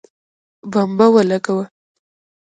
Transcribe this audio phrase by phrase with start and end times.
[0.71, 1.65] بمبه ولګوه